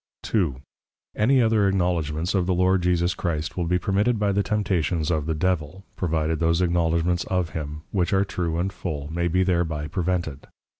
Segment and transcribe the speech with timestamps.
[0.55, 0.63] _II.
[1.15, 5.27] Any other acknowledgments of the Lord Jesus Christ, will be permitted by the Temptations of
[5.27, 9.87] the Devil, provided those Acknowledgments of him, which are True and Full, may be thereby
[9.87, 10.47] prevented.